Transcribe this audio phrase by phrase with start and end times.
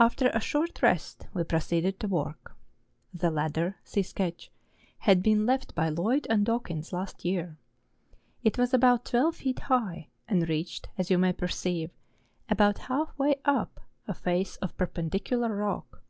[0.00, 2.56] After a short rest we proceeded to work.
[3.12, 4.50] The ladder (see sketch)
[4.98, 7.56] had been left by Lloyd and Daw¬ kins last year.
[8.42, 11.92] It was about twelve feet high, and reached, as you may perceive,
[12.48, 13.78] about half way up
[14.08, 16.02] a face of perpendicular rock.